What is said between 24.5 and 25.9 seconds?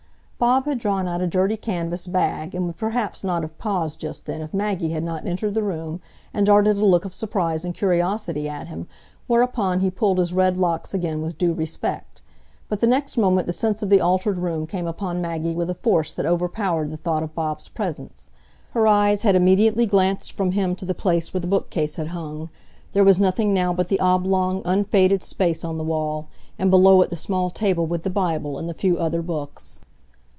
unfaded space on the